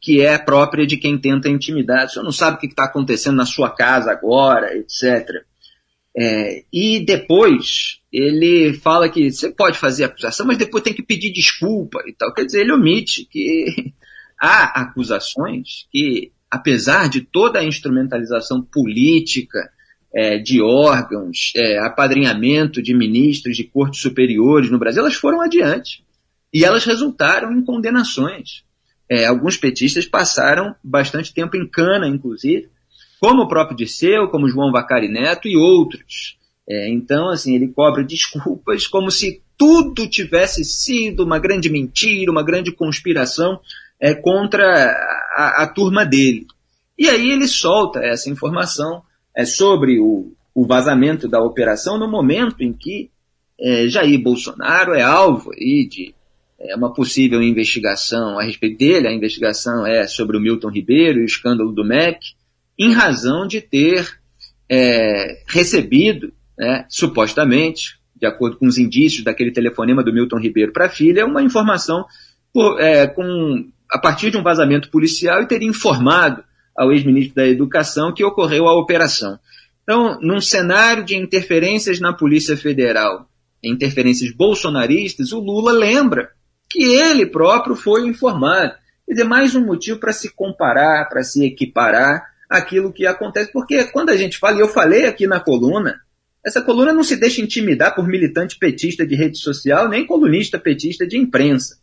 que 0.00 0.20
é 0.20 0.38
própria 0.38 0.86
de 0.86 0.96
quem 0.96 1.18
tenta 1.18 1.48
intimidar. 1.48 2.06
O 2.06 2.08
senhor 2.08 2.24
não 2.24 2.32
sabe 2.32 2.56
o 2.56 2.60
que 2.60 2.66
está 2.66 2.84
acontecendo 2.84 3.36
na 3.36 3.46
sua 3.46 3.70
casa 3.70 4.10
agora, 4.10 4.76
etc. 4.76 5.44
É, 6.16 6.64
e 6.72 7.00
depois 7.00 8.00
ele 8.12 8.74
fala 8.74 9.08
que 9.08 9.30
você 9.30 9.50
pode 9.50 9.78
fazer 9.78 10.04
acusação, 10.04 10.46
mas 10.46 10.58
depois 10.58 10.82
tem 10.82 10.94
que 10.94 11.02
pedir 11.02 11.32
desculpa 11.32 12.02
e 12.06 12.12
tal. 12.12 12.32
Quer 12.32 12.44
dizer, 12.44 12.60
ele 12.62 12.72
omite 12.72 13.24
que 13.24 13.92
há 14.40 14.82
acusações 14.82 15.86
que 15.92 16.32
apesar 16.50 17.08
de 17.08 17.20
toda 17.20 17.60
a 17.60 17.64
instrumentalização 17.64 18.60
política 18.60 19.70
é, 20.12 20.38
de 20.38 20.60
órgãos, 20.60 21.52
é, 21.56 21.78
apadrinhamento 21.78 22.82
de 22.82 22.92
ministros 22.92 23.56
de 23.56 23.64
cortes 23.64 24.00
superiores 24.00 24.70
no 24.70 24.78
Brasil, 24.78 25.00
elas 25.00 25.14
foram 25.14 25.40
adiante. 25.40 26.04
E 26.52 26.64
elas 26.64 26.84
resultaram 26.84 27.52
em 27.52 27.64
condenações. 27.64 28.64
É, 29.08 29.26
alguns 29.26 29.56
petistas 29.56 30.06
passaram 30.06 30.74
bastante 30.82 31.32
tempo 31.32 31.56
em 31.56 31.66
cana, 31.66 32.08
inclusive, 32.08 32.68
como 33.20 33.42
o 33.42 33.48
próprio 33.48 33.76
Disseu, 33.76 34.28
como 34.28 34.48
João 34.48 34.72
Vacari 34.72 35.08
Neto 35.08 35.46
e 35.46 35.56
outros. 35.56 36.38
É, 36.68 36.88
então, 36.88 37.28
assim, 37.28 37.54
ele 37.54 37.68
cobra 37.68 38.02
desculpas 38.02 38.86
como 38.86 39.10
se 39.10 39.42
tudo 39.56 40.08
tivesse 40.08 40.64
sido 40.64 41.24
uma 41.24 41.38
grande 41.38 41.68
mentira, 41.68 42.30
uma 42.30 42.42
grande 42.42 42.72
conspiração 42.72 43.60
é, 44.00 44.14
contra 44.14 44.64
a, 45.36 45.62
a, 45.62 45.66
turma 45.66 46.06
dele. 46.06 46.46
E 46.98 47.08
aí 47.08 47.30
ele 47.30 47.46
solta 47.46 48.00
essa 48.00 48.30
informação 48.30 49.02
é, 49.36 49.44
sobre 49.44 50.00
o, 50.00 50.32
o 50.54 50.66
vazamento 50.66 51.28
da 51.28 51.40
operação 51.40 51.98
no 51.98 52.10
momento 52.10 52.62
em 52.62 52.72
que 52.72 53.10
é, 53.58 53.88
Jair 53.88 54.20
Bolsonaro 54.20 54.94
é 54.94 55.02
alvo 55.02 55.52
aí 55.52 55.86
de 55.86 56.14
é, 56.58 56.74
uma 56.74 56.92
possível 56.92 57.42
investigação 57.42 58.38
a 58.38 58.42
respeito 58.42 58.78
dele. 58.78 59.06
A 59.06 59.12
investigação 59.12 59.86
é 59.86 60.06
sobre 60.06 60.36
o 60.36 60.40
Milton 60.40 60.70
Ribeiro 60.70 61.18
e 61.18 61.22
o 61.22 61.26
escândalo 61.26 61.72
do 61.72 61.84
MEC, 61.84 62.18
em 62.78 62.92
razão 62.92 63.46
de 63.46 63.60
ter 63.60 64.18
é, 64.68 65.42
recebido, 65.46 66.32
né, 66.58 66.86
supostamente, 66.88 67.98
de 68.16 68.26
acordo 68.26 68.56
com 68.56 68.66
os 68.66 68.78
indícios 68.78 69.24
daquele 69.24 69.50
telefonema 69.50 70.02
do 70.02 70.12
Milton 70.12 70.38
Ribeiro 70.38 70.72
para 70.72 70.86
a 70.86 70.90
filha, 70.90 71.26
uma 71.26 71.42
informação 71.42 72.04
por, 72.52 72.80
é, 72.80 73.06
com 73.06 73.68
a 73.90 73.98
partir 73.98 74.30
de 74.30 74.36
um 74.36 74.42
vazamento 74.42 74.90
policial 74.90 75.42
e 75.42 75.48
teria 75.48 75.68
informado 75.68 76.44
ao 76.76 76.92
ex-ministro 76.92 77.34
da 77.34 77.46
Educação 77.46 78.14
que 78.14 78.24
ocorreu 78.24 78.68
a 78.68 78.78
operação. 78.78 79.38
Então, 79.82 80.18
num 80.20 80.40
cenário 80.40 81.04
de 81.04 81.16
interferências 81.16 81.98
na 81.98 82.12
Polícia 82.12 82.56
Federal, 82.56 83.28
interferências 83.62 84.30
bolsonaristas, 84.32 85.32
o 85.32 85.40
Lula 85.40 85.72
lembra 85.72 86.30
que 86.70 86.82
ele 86.82 87.26
próprio 87.26 87.74
foi 87.74 88.06
informado. 88.06 88.74
Quer 89.04 89.12
dizer, 89.12 89.24
mais 89.24 89.56
um 89.56 89.66
motivo 89.66 89.98
para 89.98 90.12
se 90.12 90.32
comparar, 90.32 91.08
para 91.08 91.24
se 91.24 91.44
equiparar 91.44 92.22
aquilo 92.48 92.92
que 92.92 93.06
acontece. 93.06 93.50
Porque 93.52 93.82
quando 93.84 94.10
a 94.10 94.16
gente 94.16 94.38
fala, 94.38 94.56
e 94.56 94.60
eu 94.60 94.68
falei 94.68 95.06
aqui 95.06 95.26
na 95.26 95.40
coluna, 95.40 96.00
essa 96.46 96.62
coluna 96.62 96.92
não 96.92 97.02
se 97.02 97.16
deixa 97.16 97.42
intimidar 97.42 97.94
por 97.94 98.06
militante 98.06 98.56
petista 98.56 99.04
de 99.04 99.16
rede 99.16 99.38
social, 99.38 99.88
nem 99.88 100.06
colunista 100.06 100.58
petista 100.58 101.06
de 101.06 101.18
imprensa, 101.18 101.76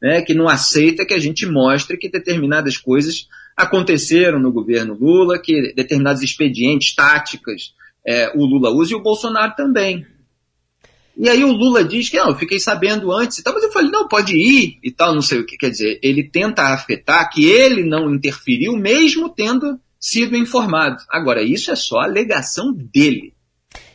né, 0.00 0.22
que 0.22 0.34
não 0.34 0.48
aceita 0.48 1.04
que 1.04 1.14
a 1.14 1.18
gente 1.18 1.46
mostre 1.46 1.96
que 1.96 2.08
determinadas 2.08 2.76
coisas 2.76 3.28
aconteceram 3.56 4.38
no 4.38 4.52
governo 4.52 4.94
Lula, 4.94 5.38
que 5.38 5.72
determinados 5.74 6.22
expedientes, 6.22 6.94
táticas, 6.94 7.74
é, 8.06 8.32
o 8.36 8.46
Lula 8.46 8.70
usa 8.70 8.92
e 8.92 8.96
o 8.96 9.02
Bolsonaro 9.02 9.54
também. 9.56 10.06
E 11.16 11.28
aí 11.28 11.42
o 11.42 11.50
Lula 11.50 11.82
diz 11.82 12.08
que 12.08 12.16
não, 12.16 12.28
eu 12.28 12.36
fiquei 12.36 12.60
sabendo 12.60 13.10
antes 13.10 13.38
e 13.38 13.42
tal, 13.42 13.52
mas 13.52 13.64
eu 13.64 13.72
falei, 13.72 13.90
não, 13.90 14.06
pode 14.06 14.36
ir 14.36 14.78
e 14.84 14.90
tal, 14.92 15.12
não 15.12 15.20
sei 15.20 15.40
o 15.40 15.44
que. 15.44 15.56
Quer 15.56 15.70
dizer, 15.70 15.98
ele 16.00 16.22
tenta 16.22 16.72
afetar 16.72 17.28
que 17.28 17.44
ele 17.44 17.82
não 17.82 18.14
interferiu, 18.14 18.76
mesmo 18.76 19.28
tendo 19.28 19.80
sido 19.98 20.36
informado. 20.36 21.02
Agora, 21.10 21.42
isso 21.42 21.72
é 21.72 21.76
só 21.76 21.98
alegação 21.98 22.72
dele. 22.72 23.34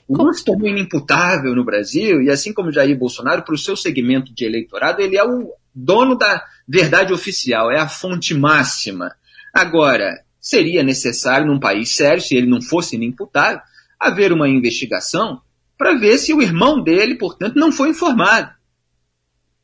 O 0.06 0.18
Lula 0.18 0.34
se 0.34 0.44
tornou 0.44 0.68
inimputável 0.68 1.56
no 1.56 1.64
Brasil, 1.64 2.22
e 2.22 2.30
assim 2.30 2.52
como 2.52 2.74
Jair 2.74 2.98
Bolsonaro, 3.00 3.44
para 3.44 3.56
o 3.56 3.58
seu 3.58 3.78
segmento 3.78 4.34
de 4.34 4.44
eleitorado, 4.44 5.02
ele 5.02 5.18
é 5.18 5.24
o 5.24 5.54
dono 5.74 6.16
da 6.18 6.44
verdade 6.68 7.14
oficial, 7.14 7.72
é 7.72 7.80
a 7.80 7.88
fonte 7.88 8.34
máxima. 8.34 9.16
Agora, 9.54 10.24
seria 10.40 10.84
necessário, 10.84 11.48
num 11.48 11.60
país 11.60 11.96
sério, 11.96 12.22
se 12.22 12.36
ele 12.36 12.48
não 12.48 12.62
fosse 12.62 12.96
inimputável, 12.96 13.62
haver 14.00 14.32
uma 14.32 14.50
investigação 14.50 15.42
para 15.78 15.94
ver 15.94 16.18
se 16.18 16.34
o 16.34 16.42
irmão 16.42 16.82
dele, 16.82 17.16
portanto, 17.16 17.56
não 17.56 17.72
foi 17.72 17.90
informado. 17.90 18.52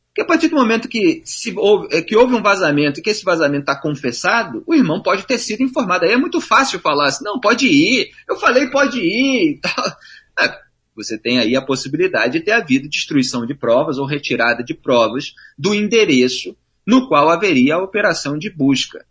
Porque 0.08 0.22
a 0.22 0.24
partir 0.24 0.48
do 0.48 0.56
momento 0.56 0.88
que, 0.88 1.22
se 1.24 1.54
houve, 1.56 1.94
é, 1.94 2.02
que 2.02 2.16
houve 2.16 2.34
um 2.34 2.42
vazamento 2.42 2.98
e 2.98 3.02
que 3.02 3.10
esse 3.10 3.24
vazamento 3.24 3.62
está 3.62 3.76
confessado, 3.76 4.62
o 4.66 4.74
irmão 4.74 5.00
pode 5.02 5.24
ter 5.24 5.38
sido 5.38 5.62
informado. 5.62 6.04
Aí 6.04 6.12
é 6.12 6.16
muito 6.16 6.40
fácil 6.40 6.80
falar 6.80 7.06
assim, 7.06 7.24
não, 7.24 7.38
pode 7.38 7.66
ir, 7.68 8.10
eu 8.28 8.36
falei 8.36 8.68
pode 8.68 8.98
ir. 9.00 9.60
É, 10.38 10.58
você 11.02 11.18
tem 11.18 11.38
aí 11.38 11.56
a 11.56 11.62
possibilidade 11.62 12.38
de 12.38 12.44
ter 12.44 12.52
havido 12.52 12.88
destruição 12.88 13.46
de 13.46 13.54
provas 13.54 13.98
ou 13.98 14.06
retirada 14.06 14.62
de 14.62 14.74
provas 14.74 15.34
do 15.58 15.74
endereço 15.74 16.56
no 16.86 17.08
qual 17.08 17.28
haveria 17.28 17.76
a 17.76 17.82
operação 17.82 18.36
de 18.38 18.50
busca. 18.50 19.04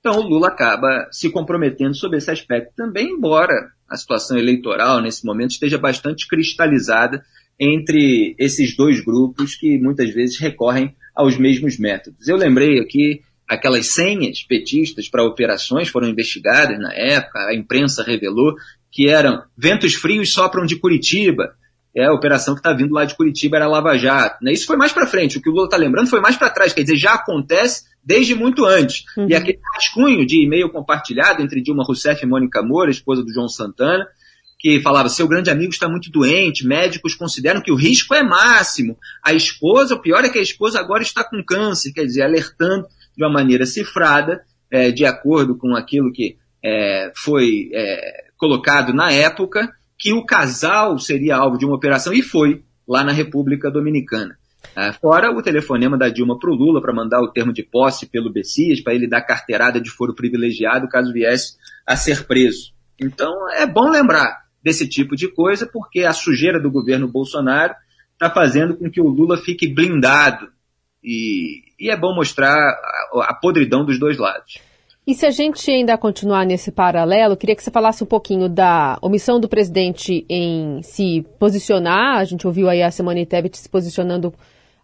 Então 0.00 0.18
o 0.18 0.28
Lula 0.28 0.48
acaba 0.48 1.08
se 1.12 1.30
comprometendo 1.30 1.96
sobre 1.96 2.18
esse 2.18 2.30
aspecto 2.30 2.72
também, 2.76 3.08
embora 3.10 3.70
a 3.88 3.96
situação 3.96 4.36
eleitoral 4.36 5.00
nesse 5.00 5.24
momento 5.24 5.52
esteja 5.52 5.78
bastante 5.78 6.26
cristalizada 6.26 7.24
entre 7.58 8.34
esses 8.38 8.76
dois 8.76 9.04
grupos 9.04 9.54
que 9.54 9.78
muitas 9.78 10.10
vezes 10.10 10.38
recorrem 10.38 10.94
aos 11.14 11.38
mesmos 11.38 11.78
métodos. 11.78 12.26
Eu 12.26 12.36
lembrei 12.36 12.80
aqui 12.80 13.22
aquelas 13.48 13.86
senhas 13.86 14.42
petistas 14.42 15.08
para 15.08 15.24
operações 15.24 15.88
foram 15.88 16.08
investigadas 16.08 16.78
na 16.78 16.92
época, 16.92 17.38
a 17.38 17.54
imprensa 17.54 18.02
revelou 18.02 18.54
que 18.92 19.08
eram 19.08 19.42
ventos 19.56 19.94
frios 19.94 20.32
sopram 20.32 20.66
de 20.66 20.76
Curitiba, 20.76 21.54
é 21.96 22.04
a 22.04 22.12
operação 22.12 22.54
que 22.54 22.60
está 22.60 22.72
vindo 22.72 22.92
lá 22.92 23.04
de 23.04 23.16
Curitiba 23.16 23.56
era 23.56 23.66
Lava 23.66 23.96
Jato. 23.96 24.44
Né? 24.44 24.52
Isso 24.52 24.66
foi 24.66 24.76
mais 24.76 24.92
para 24.92 25.06
frente, 25.06 25.38
o 25.38 25.42
que 25.42 25.48
o 25.48 25.52
Lula 25.52 25.64
está 25.64 25.76
lembrando 25.76 26.08
foi 26.08 26.20
mais 26.20 26.36
para 26.36 26.50
trás, 26.50 26.72
quer 26.72 26.82
dizer, 26.82 26.96
já 26.96 27.14
acontece 27.14 27.84
desde 28.04 28.34
muito 28.34 28.64
antes. 28.64 29.04
Uhum. 29.16 29.28
E 29.28 29.34
aquele 29.34 29.58
rascunho 29.74 30.26
de 30.26 30.44
e-mail 30.44 30.70
compartilhado 30.70 31.42
entre 31.42 31.62
Dilma 31.62 31.84
Rousseff 31.84 32.22
e 32.22 32.28
Mônica 32.28 32.62
Moura, 32.62 32.90
esposa 32.90 33.22
do 33.22 33.32
João 33.32 33.48
Santana, 33.48 34.06
que 34.58 34.80
falava: 34.80 35.08
seu 35.08 35.26
grande 35.26 35.50
amigo 35.50 35.72
está 35.72 35.88
muito 35.88 36.10
doente, 36.10 36.66
médicos 36.66 37.14
consideram 37.14 37.60
que 37.60 37.72
o 37.72 37.76
risco 37.76 38.14
é 38.14 38.22
máximo. 38.22 38.96
A 39.22 39.32
esposa, 39.32 39.94
o 39.94 40.00
pior 40.00 40.24
é 40.24 40.28
que 40.28 40.38
a 40.38 40.42
esposa 40.42 40.78
agora 40.80 41.02
está 41.02 41.24
com 41.24 41.42
câncer, 41.44 41.92
quer 41.92 42.04
dizer, 42.04 42.22
alertando 42.22 42.86
de 43.16 43.24
uma 43.24 43.32
maneira 43.32 43.66
cifrada, 43.66 44.42
é, 44.70 44.90
de 44.90 45.04
acordo 45.04 45.56
com 45.56 45.76
aquilo 45.76 46.12
que 46.12 46.36
é, 46.64 47.12
foi 47.16 47.70
é, 47.72 48.26
colocado 48.36 48.92
na 48.92 49.10
época 49.10 49.72
que 49.98 50.12
o 50.12 50.24
casal 50.24 50.98
seria 50.98 51.36
alvo 51.36 51.56
de 51.56 51.64
uma 51.64 51.76
operação, 51.76 52.12
e 52.12 52.22
foi, 52.22 52.62
lá 52.88 53.04
na 53.04 53.12
República 53.12 53.70
Dominicana. 53.70 54.36
Ah, 54.74 54.92
fora 54.92 55.30
o 55.30 55.42
telefonema 55.42 55.98
da 55.98 56.08
Dilma 56.08 56.38
para 56.38 56.50
o 56.50 56.54
Lula 56.54 56.80
para 56.80 56.94
mandar 56.94 57.20
o 57.20 57.28
termo 57.28 57.52
de 57.52 57.62
posse 57.62 58.06
pelo 58.06 58.32
Bessias, 58.32 58.80
para 58.80 58.94
ele 58.94 59.08
dar 59.08 59.22
carteirada 59.22 59.80
de 59.80 59.90
foro 59.90 60.14
privilegiado 60.14 60.88
caso 60.88 61.12
viesse 61.12 61.56
a 61.86 61.96
ser 61.96 62.26
preso. 62.26 62.72
Então 63.00 63.32
é 63.50 63.66
bom 63.66 63.90
lembrar 63.90 64.42
desse 64.62 64.88
tipo 64.88 65.16
de 65.16 65.28
coisa, 65.28 65.66
porque 65.66 66.00
a 66.00 66.12
sujeira 66.12 66.60
do 66.60 66.70
governo 66.70 67.08
Bolsonaro 67.08 67.74
está 68.12 68.30
fazendo 68.30 68.76
com 68.76 68.90
que 68.90 69.00
o 69.00 69.08
Lula 69.08 69.36
fique 69.36 69.66
blindado. 69.66 70.48
E, 71.02 71.62
e 71.78 71.90
é 71.90 71.96
bom 71.96 72.14
mostrar 72.14 72.54
a, 72.54 73.24
a 73.30 73.34
podridão 73.34 73.84
dos 73.84 73.98
dois 73.98 74.16
lados. 74.16 74.60
E 75.04 75.14
se 75.14 75.26
a 75.26 75.30
gente 75.30 75.68
ainda 75.68 75.98
continuar 75.98 76.46
nesse 76.46 76.70
paralelo, 76.70 77.36
queria 77.36 77.56
que 77.56 77.62
você 77.62 77.72
falasse 77.72 78.04
um 78.04 78.06
pouquinho 78.06 78.48
da 78.48 78.98
omissão 79.02 79.40
do 79.40 79.48
presidente 79.48 80.24
em 80.28 80.80
se 80.82 81.26
posicionar. 81.40 82.18
A 82.18 82.24
gente 82.24 82.46
ouviu 82.46 82.68
aí 82.68 82.82
a 82.82 82.90
Simone 82.90 83.26
Tebet 83.26 83.58
se 83.58 83.68
posicionando 83.68 84.32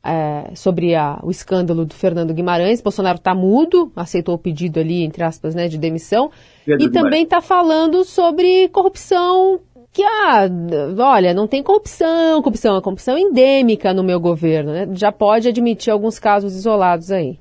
é, 0.04 0.54
sobre 0.56 0.96
a, 0.96 1.20
o 1.22 1.30
escândalo 1.30 1.84
do 1.84 1.94
Fernando 1.94 2.34
Guimarães. 2.34 2.82
Bolsonaro 2.82 3.18
está 3.18 3.32
mudo, 3.32 3.92
aceitou 3.94 4.34
o 4.34 4.38
pedido 4.38 4.80
ali, 4.80 5.04
entre 5.04 5.22
aspas, 5.22 5.54
né, 5.54 5.68
de 5.68 5.78
demissão. 5.78 6.32
Pedro 6.66 6.84
e 6.84 6.90
também 6.90 7.22
está 7.22 7.40
falando 7.40 8.02
sobre 8.02 8.68
corrupção 8.70 9.60
que, 9.92 10.02
ah, 10.02 10.48
olha, 10.98 11.32
não 11.32 11.46
tem 11.46 11.62
corrupção, 11.62 12.42
corrupção 12.42 12.76
é 12.76 12.80
corrupção 12.80 13.16
endêmica 13.16 13.94
no 13.94 14.02
meu 14.02 14.20
governo, 14.20 14.72
né? 14.72 14.88
Já 14.92 15.10
pode 15.10 15.48
admitir 15.48 15.92
alguns 15.92 16.18
casos 16.18 16.54
isolados 16.54 17.10
aí. 17.10 17.38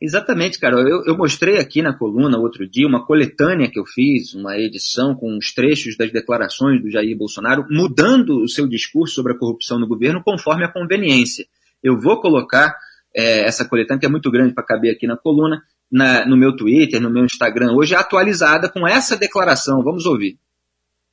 Exatamente, 0.00 0.58
cara. 0.58 0.76
Eu, 0.76 1.04
eu, 1.06 1.16
mostrei 1.16 1.58
aqui 1.58 1.80
na 1.80 1.96
coluna 1.96 2.38
outro 2.38 2.68
dia 2.68 2.86
uma 2.86 3.06
coletânea 3.06 3.70
que 3.70 3.78
eu 3.78 3.86
fiz, 3.86 4.34
uma 4.34 4.58
edição 4.58 5.14
com 5.14 5.36
os 5.38 5.52
trechos 5.54 5.96
das 5.96 6.12
declarações 6.12 6.82
do 6.82 6.90
Jair 6.90 7.16
Bolsonaro, 7.16 7.64
mudando 7.70 8.42
o 8.42 8.48
seu 8.48 8.68
discurso 8.68 9.14
sobre 9.14 9.32
a 9.32 9.38
corrupção 9.38 9.78
no 9.78 9.86
governo 9.86 10.22
conforme 10.22 10.64
a 10.64 10.72
conveniência. 10.72 11.46
Eu 11.82 11.98
vou 11.98 12.20
colocar 12.20 12.76
é, 13.14 13.46
essa 13.46 13.64
coletânea, 13.64 14.00
que 14.00 14.06
é 14.06 14.10
muito 14.10 14.30
grande 14.30 14.52
para 14.52 14.64
caber 14.64 14.92
aqui 14.92 15.06
na 15.06 15.16
coluna, 15.16 15.62
na, 15.90 16.26
no 16.26 16.36
meu 16.36 16.56
Twitter, 16.56 17.00
no 17.00 17.10
meu 17.10 17.24
Instagram, 17.24 17.72
hoje 17.72 17.94
atualizada 17.94 18.68
com 18.68 18.86
essa 18.86 19.16
declaração. 19.16 19.82
Vamos 19.82 20.04
ouvir. 20.06 20.38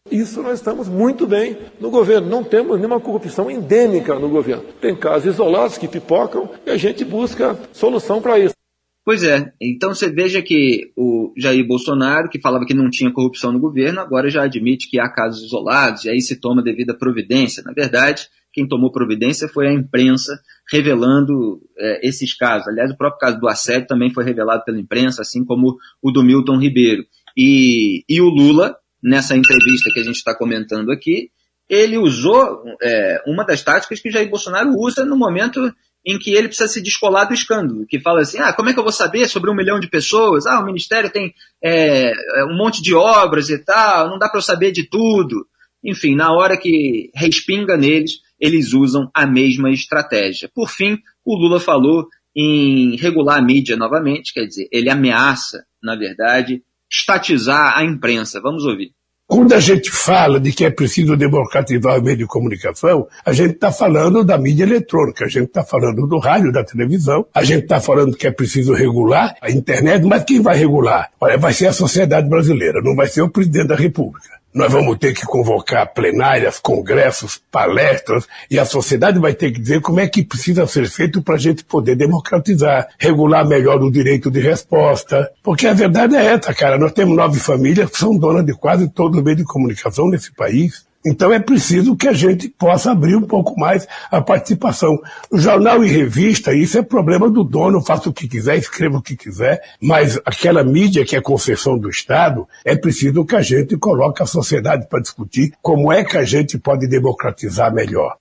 Isso 0.09 0.41
nós 0.41 0.55
estamos 0.55 0.89
muito 0.89 1.27
bem 1.27 1.55
no 1.79 1.91
governo. 1.91 2.27
Não 2.27 2.43
temos 2.43 2.77
nenhuma 2.77 2.99
corrupção 2.99 3.51
endêmica 3.51 4.15
no 4.15 4.27
governo. 4.27 4.63
Tem 4.81 4.95
casos 4.95 5.35
isolados 5.35 5.77
que 5.77 5.87
pipocam 5.87 6.49
e 6.65 6.71
a 6.71 6.77
gente 6.77 7.05
busca 7.05 7.57
solução 7.71 8.19
para 8.19 8.39
isso. 8.39 8.60
Pois 9.03 9.23
é, 9.23 9.51
então 9.59 9.95
você 9.95 10.11
veja 10.11 10.43
que 10.43 10.91
o 10.95 11.33
Jair 11.35 11.65
Bolsonaro, 11.65 12.29
que 12.29 12.39
falava 12.39 12.65
que 12.65 12.73
não 12.73 12.87
tinha 12.87 13.11
corrupção 13.11 13.51
no 13.51 13.59
governo, 13.59 13.99
agora 13.99 14.29
já 14.29 14.43
admite 14.43 14.87
que 14.87 14.99
há 14.99 15.09
casos 15.09 15.43
isolados, 15.43 16.05
e 16.05 16.09
aí 16.09 16.21
se 16.21 16.39
toma 16.39 16.61
devida 16.61 16.95
providência. 16.95 17.63
Na 17.63 17.73
verdade, 17.73 18.27
quem 18.53 18.67
tomou 18.67 18.91
providência 18.91 19.47
foi 19.47 19.67
a 19.67 19.73
imprensa, 19.73 20.39
revelando 20.71 21.61
é, 21.79 22.07
esses 22.07 22.35
casos. 22.35 22.67
Aliás, 22.67 22.91
o 22.91 22.97
próprio 22.97 23.19
caso 23.19 23.39
do 23.39 23.47
assédio 23.47 23.87
também 23.87 24.13
foi 24.13 24.23
revelado 24.23 24.63
pela 24.63 24.79
imprensa, 24.79 25.23
assim 25.23 25.43
como 25.43 25.77
o 25.99 26.11
do 26.11 26.23
Milton 26.23 26.59
Ribeiro. 26.59 27.03
E, 27.35 28.03
e 28.07 28.21
o 28.21 28.29
Lula, 28.29 28.75
nessa 29.01 29.35
entrevista 29.35 29.89
que 29.91 29.99
a 29.99 30.03
gente 30.03 30.17
está 30.17 30.35
comentando 30.35 30.91
aqui, 30.91 31.31
ele 31.67 31.97
usou 31.97 32.63
é, 32.83 33.23
uma 33.25 33.45
das 33.45 33.63
táticas 33.63 33.99
que 33.99 34.11
Jair 34.11 34.29
Bolsonaro 34.29 34.69
usa 34.77 35.05
no 35.05 35.17
momento 35.17 35.73
em 36.05 36.17
que 36.17 36.31
ele 36.31 36.47
precisa 36.47 36.67
se 36.67 36.81
descolar 36.81 37.25
do 37.25 37.33
escândalo, 37.33 37.85
que 37.85 37.99
fala 37.99 38.21
assim, 38.21 38.39
ah, 38.39 38.51
como 38.53 38.69
é 38.69 38.73
que 38.73 38.79
eu 38.79 38.83
vou 38.83 38.91
saber 38.91 39.27
sobre 39.27 39.51
um 39.51 39.55
milhão 39.55 39.79
de 39.79 39.87
pessoas? 39.87 40.45
Ah, 40.47 40.59
o 40.59 40.65
Ministério 40.65 41.09
tem 41.11 41.33
é, 41.63 42.11
é 42.11 42.45
um 42.45 42.57
monte 42.57 42.81
de 42.81 42.93
obras 42.95 43.49
e 43.49 43.57
tal, 43.59 44.09
não 44.09 44.17
dá 44.17 44.27
para 44.27 44.39
eu 44.39 44.43
saber 44.43 44.71
de 44.71 44.87
tudo. 44.87 45.47
Enfim, 45.83 46.15
na 46.15 46.31
hora 46.31 46.57
que 46.57 47.11
respinga 47.15 47.77
neles, 47.77 48.19
eles 48.39 48.73
usam 48.73 49.09
a 49.13 49.25
mesma 49.25 49.71
estratégia. 49.71 50.49
Por 50.53 50.69
fim, 50.69 50.97
o 51.23 51.35
Lula 51.35 51.59
falou 51.59 52.07
em 52.35 52.95
regular 52.95 53.37
a 53.37 53.41
mídia 53.41 53.75
novamente, 53.75 54.33
quer 54.33 54.45
dizer, 54.45 54.67
ele 54.71 54.89
ameaça, 54.89 55.65
na 55.83 55.95
verdade, 55.95 56.63
estatizar 56.89 57.77
a 57.77 57.83
imprensa. 57.83 58.41
Vamos 58.41 58.65
ouvir. 58.65 58.93
Quando 59.31 59.53
a 59.53 59.61
gente 59.61 59.89
fala 59.89 60.41
de 60.41 60.51
que 60.51 60.65
é 60.65 60.69
preciso 60.69 61.15
democratizar 61.15 61.97
o 61.97 62.03
meio 62.03 62.17
de 62.17 62.25
comunicação, 62.25 63.07
a 63.25 63.31
gente 63.31 63.53
está 63.53 63.71
falando 63.71 64.25
da 64.25 64.37
mídia 64.37 64.65
eletrônica, 64.65 65.23
a 65.23 65.27
gente 65.29 65.45
está 65.45 65.63
falando 65.63 66.05
do 66.05 66.19
rádio, 66.19 66.51
da 66.51 66.65
televisão, 66.65 67.25
a 67.33 67.41
gente 67.41 67.63
está 67.63 67.79
falando 67.79 68.17
que 68.17 68.27
é 68.27 68.31
preciso 68.31 68.73
regular 68.73 69.33
a 69.41 69.49
internet, 69.49 70.05
mas 70.05 70.25
quem 70.25 70.41
vai 70.41 70.57
regular? 70.57 71.11
Olha, 71.17 71.37
vai 71.37 71.53
ser 71.53 71.67
a 71.67 71.71
sociedade 71.71 72.27
brasileira, 72.27 72.81
não 72.83 72.93
vai 72.93 73.07
ser 73.07 73.21
o 73.21 73.29
presidente 73.29 73.67
da 73.67 73.75
República. 73.77 74.40
Nós 74.53 74.71
vamos 74.71 74.97
ter 74.97 75.13
que 75.13 75.25
convocar 75.25 75.93
plenárias, 75.93 76.59
congressos, 76.59 77.41
palestras, 77.49 78.27
e 78.49 78.59
a 78.59 78.65
sociedade 78.65 79.17
vai 79.17 79.33
ter 79.33 79.51
que 79.51 79.59
dizer 79.59 79.79
como 79.81 79.99
é 79.99 80.07
que 80.07 80.23
precisa 80.23 80.67
ser 80.67 80.89
feito 80.89 81.21
para 81.21 81.35
a 81.35 81.39
gente 81.39 81.63
poder 81.63 81.95
democratizar, 81.95 82.89
regular 82.99 83.47
melhor 83.47 83.81
o 83.81 83.91
direito 83.91 84.29
de 84.29 84.41
resposta. 84.41 85.31
Porque 85.41 85.67
a 85.67 85.73
verdade 85.73 86.15
é 86.15 86.25
essa, 86.25 86.53
cara. 86.53 86.77
Nós 86.77 86.91
temos 86.91 87.15
nove 87.15 87.39
famílias 87.39 87.89
que 87.89 87.97
são 87.97 88.17
donas 88.17 88.45
de 88.45 88.53
quase 88.53 88.89
todo 88.89 89.19
o 89.19 89.23
meio 89.23 89.37
de 89.37 89.43
comunicação 89.45 90.09
nesse 90.09 90.33
país. 90.33 90.85
Então 91.05 91.33
é 91.33 91.39
preciso 91.39 91.95
que 91.95 92.07
a 92.07 92.13
gente 92.13 92.47
possa 92.47 92.91
abrir 92.91 93.15
um 93.15 93.23
pouco 93.23 93.59
mais 93.59 93.87
a 94.11 94.21
participação. 94.21 94.99
No 95.31 95.39
jornal 95.39 95.83
e 95.83 95.87
revista, 95.87 96.53
isso 96.53 96.77
é 96.77 96.83
problema 96.83 97.29
do 97.29 97.43
dono, 97.43 97.81
faça 97.81 98.09
o 98.09 98.13
que 98.13 98.27
quiser, 98.27 98.57
escreva 98.57 98.97
o 98.97 99.01
que 99.01 99.15
quiser, 99.15 99.61
mas 99.81 100.19
aquela 100.25 100.63
mídia 100.63 101.05
que 101.05 101.15
é 101.15 101.21
concessão 101.21 101.77
do 101.77 101.89
Estado, 101.89 102.47
é 102.63 102.75
preciso 102.75 103.25
que 103.25 103.35
a 103.35 103.41
gente 103.41 103.77
coloque 103.77 104.21
a 104.21 104.27
sociedade 104.27 104.87
para 104.87 105.01
discutir 105.01 105.53
como 105.61 105.91
é 105.91 106.03
que 106.03 106.17
a 106.17 106.23
gente 106.23 106.57
pode 106.59 106.87
democratizar 106.87 107.73
melhor. 107.73 108.17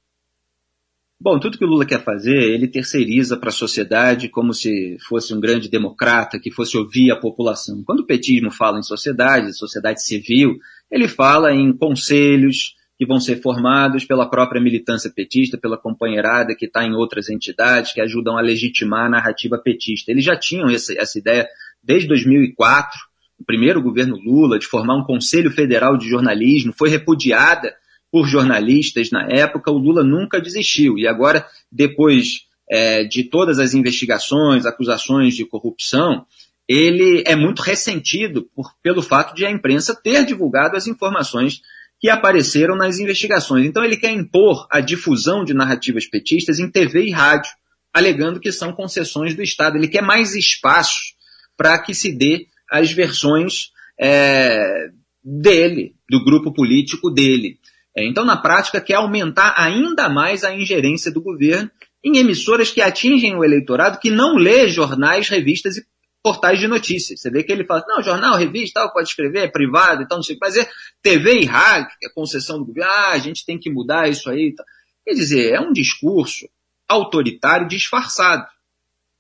Bom, 1.22 1.38
tudo 1.38 1.58
que 1.58 1.64
o 1.66 1.68
Lula 1.68 1.84
quer 1.84 2.02
fazer, 2.02 2.34
ele 2.34 2.66
terceiriza 2.66 3.37
para 3.37 3.50
a 3.50 3.52
sociedade 3.52 4.26
como 4.30 4.54
se 4.54 4.96
fosse 5.06 5.34
um 5.34 5.40
grande 5.40 5.68
democrata 5.68 6.40
que 6.40 6.50
fosse 6.50 6.78
ouvir 6.78 7.10
a 7.10 7.20
população. 7.20 7.82
Quando 7.84 8.00
o 8.00 8.06
petismo 8.06 8.50
fala 8.50 8.78
em 8.78 8.82
sociedade, 8.82 9.52
sociedade 9.52 10.02
civil, 10.02 10.56
ele 10.90 11.09
fala 11.09 11.52
em 11.52 11.73
conselhos 11.73 12.75
que 12.99 13.06
vão 13.06 13.18
ser 13.18 13.40
formados 13.40 14.04
pela 14.04 14.28
própria 14.28 14.61
militância 14.61 15.11
petista, 15.11 15.56
pela 15.56 15.78
companheirada 15.78 16.54
que 16.54 16.66
está 16.66 16.85
em 16.85 16.92
outras 16.92 17.30
entidades 17.30 17.92
que 17.92 18.00
ajudam 18.00 18.37
a 18.37 18.42
legitimar 18.42 19.06
a 19.06 19.11
narrativa 19.11 19.56
petista. 19.56 20.11
Eles 20.11 20.25
já 20.25 20.37
tinham 20.37 20.68
essa, 20.68 20.92
essa 20.99 21.18
ideia 21.18 21.49
desde 21.82 22.06
2004, 22.09 22.99
o 23.38 23.44
primeiro 23.44 23.80
governo 23.80 24.16
Lula, 24.16 24.59
de 24.59 24.66
formar 24.66 24.97
um 24.97 25.04
Conselho 25.04 25.50
Federal 25.50 25.97
de 25.97 26.06
Jornalismo, 26.06 26.75
foi 26.76 26.90
repudiada 26.90 27.75
por 28.12 28.26
jornalistas 28.26 29.11
na 29.11 29.26
época, 29.30 29.70
o 29.70 29.78
Lula 29.78 30.02
nunca 30.02 30.40
desistiu. 30.40 30.99
E 30.99 31.06
agora, 31.06 31.47
depois 31.70 32.44
é, 32.70 33.04
de 33.04 33.25
todas 33.25 33.59
as 33.59 33.73
investigações, 33.73 34.66
acusações 34.66 35.35
de 35.35 35.47
corrupção, 35.47 36.26
ele 36.72 37.24
é 37.26 37.34
muito 37.34 37.62
ressentido 37.62 38.48
por, 38.54 38.72
pelo 38.80 39.02
fato 39.02 39.34
de 39.34 39.44
a 39.44 39.50
imprensa 39.50 39.92
ter 39.92 40.24
divulgado 40.24 40.76
as 40.76 40.86
informações 40.86 41.60
que 41.98 42.08
apareceram 42.08 42.76
nas 42.76 43.00
investigações. 43.00 43.66
Então 43.66 43.84
ele 43.84 43.96
quer 43.96 44.12
impor 44.12 44.68
a 44.70 44.78
difusão 44.78 45.44
de 45.44 45.52
narrativas 45.52 46.06
petistas 46.06 46.60
em 46.60 46.70
TV 46.70 47.06
e 47.06 47.10
rádio, 47.10 47.50
alegando 47.92 48.38
que 48.38 48.52
são 48.52 48.72
concessões 48.72 49.34
do 49.34 49.42
Estado. 49.42 49.76
Ele 49.76 49.88
quer 49.88 50.00
mais 50.00 50.36
espaço 50.36 51.12
para 51.56 51.76
que 51.76 51.92
se 51.92 52.16
dê 52.16 52.46
as 52.70 52.92
versões 52.92 53.72
é, 54.00 54.90
dele, 55.24 55.96
do 56.08 56.22
grupo 56.22 56.54
político 56.54 57.10
dele. 57.10 57.58
É, 57.96 58.06
então, 58.06 58.24
na 58.24 58.36
prática, 58.36 58.80
quer 58.80 58.94
aumentar 58.94 59.56
ainda 59.58 60.08
mais 60.08 60.44
a 60.44 60.54
ingerência 60.54 61.10
do 61.10 61.20
governo 61.20 61.68
em 62.04 62.18
emissoras 62.18 62.70
que 62.70 62.80
atingem 62.80 63.34
o 63.34 63.42
eleitorado 63.42 63.98
que 63.98 64.08
não 64.08 64.36
lê 64.36 64.68
jornais, 64.68 65.28
revistas 65.28 65.76
e 65.76 65.84
portais 66.22 66.58
de 66.58 66.68
notícias. 66.68 67.20
Você 67.20 67.30
vê 67.30 67.42
que 67.42 67.52
ele 67.52 67.64
fala, 67.64 67.84
não, 67.88 68.02
jornal, 68.02 68.36
revista, 68.36 68.80
tal, 68.80 68.92
pode 68.92 69.08
escrever, 69.08 69.44
é 69.44 69.48
privado 69.48 70.02
e 70.02 70.08
tal, 70.08 70.18
não 70.18 70.22
sei 70.22 70.36
o 70.36 70.38
que, 70.38 70.58
é 70.58 70.68
TV 71.02 71.40
e 71.40 71.44
rádio, 71.44 71.96
que 71.98 72.06
é 72.06 72.10
concessão 72.10 72.58
do 72.58 72.66
governo, 72.66 72.90
ah, 72.90 73.12
a 73.12 73.18
gente 73.18 73.44
tem 73.44 73.58
que 73.58 73.70
mudar 73.70 74.08
isso 74.08 74.28
aí. 74.28 74.54
Tal. 74.54 74.66
Quer 75.04 75.14
dizer, 75.14 75.52
é 75.52 75.60
um 75.60 75.72
discurso 75.72 76.48
autoritário 76.88 77.68
disfarçado. 77.68 78.46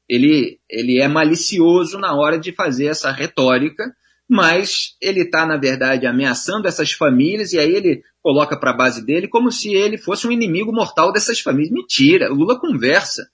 Ele, 0.08 0.58
ele 0.68 1.00
é 1.00 1.06
malicioso 1.06 1.98
na 1.98 2.14
hora 2.14 2.38
de 2.38 2.52
fazer 2.52 2.86
essa 2.86 3.10
retórica 3.10 3.94
mas 4.32 4.94
ele 5.02 5.22
está, 5.22 5.44
na 5.44 5.56
verdade, 5.56 6.06
ameaçando 6.06 6.68
essas 6.68 6.92
famílias 6.92 7.52
e 7.52 7.58
aí 7.58 7.74
ele 7.74 8.04
coloca 8.22 8.56
para 8.56 8.70
a 8.70 8.76
base 8.76 9.04
dele 9.04 9.26
como 9.26 9.50
se 9.50 9.74
ele 9.74 9.98
fosse 9.98 10.24
um 10.24 10.30
inimigo 10.30 10.72
mortal 10.72 11.12
dessas 11.12 11.40
famílias. 11.40 11.72
Mentira! 11.72 12.30
O 12.30 12.36
Lula 12.36 12.56
conversa 12.60 13.28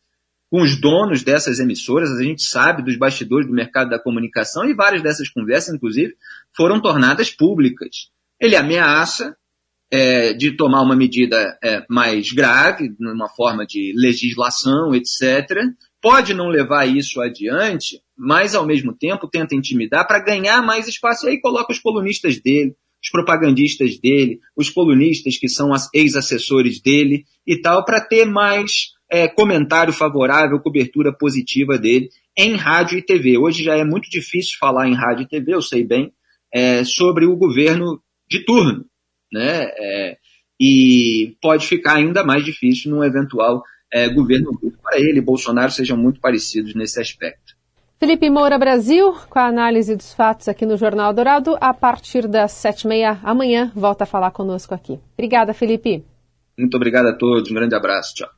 com 0.51 0.63
os 0.63 0.81
donos 0.81 1.23
dessas 1.23 1.59
emissoras, 1.59 2.11
a 2.11 2.23
gente 2.23 2.43
sabe 2.43 2.83
dos 2.83 2.97
bastidores 2.97 3.47
do 3.47 3.53
mercado 3.53 3.91
da 3.91 3.99
comunicação 3.99 4.65
e 4.65 4.75
várias 4.75 5.03
dessas 5.03 5.29
conversas, 5.29 5.75
inclusive, 5.75 6.15
foram 6.57 6.81
tornadas 6.81 7.31
públicas. 7.31 8.11
Ele 8.41 8.55
ameaça 8.55 9.37
é, 9.91 10.33
de 10.33 10.57
tomar 10.57 10.83
uma 10.83 10.97
medida 10.97 11.59
é, 11.63 11.85
mais 11.89 12.33
grave, 12.33 12.95
numa 12.99 13.29
forma 13.29 13.67
de 13.67 13.93
legislação, 13.97 14.95
etc., 14.95 15.63
pode 16.01 16.35
não 16.35 16.49
levar 16.49 16.87
isso 16.87 17.21
adiante, 17.21 18.01
mas 18.17 18.55
ao 18.55 18.67
mesmo 18.67 18.97
tempo 18.97 19.29
tenta 19.29 19.55
intimidar 19.55 20.07
para 20.07 20.23
ganhar 20.23 20.63
mais 20.63 20.87
espaço. 20.87 21.27
E 21.27 21.31
aí 21.31 21.41
coloca 21.41 21.73
os 21.73 21.81
colunistas 21.81 22.41
dele, 22.41 22.77
os 23.03 23.11
propagandistas 23.11 23.99
dele, 23.99 24.39
os 24.57 24.71
colunistas 24.71 25.37
que 25.37 25.49
são 25.49 25.71
ex-assessores 25.93 26.81
dele 26.81 27.25
e 27.47 27.61
tal, 27.61 27.85
para 27.85 28.01
ter 28.01 28.25
mais 28.25 28.96
é, 29.11 29.29
comentário 29.29 29.93
favorável, 29.93 30.61
cobertura 30.61 31.13
positiva 31.13 31.79
dele 31.79 32.11
em 32.37 32.55
rádio 32.55 32.99
e 32.99 33.03
TV. 33.03 33.39
Hoje 33.39 33.63
já 33.65 33.77
é 33.77 33.85
muito 33.85 34.11
difícil 34.11 34.59
falar 34.59 34.89
em 34.89 34.95
rádio 34.95 35.23
e 35.23 35.29
TV, 35.29 35.55
eu 35.55 35.63
sei 35.63 35.85
bem, 35.85 36.13
é, 36.53 36.85
sobre 36.85 37.25
o 37.27 37.37
governo 37.37 38.01
de 38.29 38.45
turno. 38.45 38.85
Né? 39.33 39.65
É, 39.79 40.17
e 40.61 41.37
pode 41.41 41.67
ficar 41.67 41.95
ainda 41.95 42.25
mais 42.25 42.45
difícil 42.45 42.91
num 42.91 43.05
eventual 43.05 43.63
é, 43.93 44.09
governo 44.09 44.59
para 44.83 44.99
ele 44.99 45.19
e 45.19 45.23
Bolsonaro 45.23 45.71
sejam 45.71 45.97
muito 45.97 46.21
parecidos 46.21 46.75
nesse 46.75 47.01
aspecto. 47.01 47.55
Felipe 47.99 48.29
Moura 48.29 48.59
Brasil, 48.59 49.15
com 49.31 49.39
a 49.39 49.47
análise 49.47 49.97
dos 49.97 50.13
fatos 50.13 50.49
aqui 50.49 50.67
no 50.67 50.77
Jornal 50.77 51.15
Dourado, 51.15 51.57
a 51.61 51.73
partir 51.73 52.29
das 52.29 52.53
sete 52.53 52.83
e 52.83 52.89
meia 52.89 53.19
amanhã, 53.23 53.73
volta 53.75 54.05
a 54.05 54.07
falar 54.07 54.33
conosco 54.33 54.75
aqui. 54.75 54.99
Obrigada, 55.15 55.55
Felipe. 55.55 56.05
Muito 56.59 56.75
obrigado 56.77 57.07
a 57.07 57.15
todos, 57.15 57.51
um 57.51 57.55
grande 57.55 57.75
abraço, 57.75 58.15
tchau. 58.15 58.36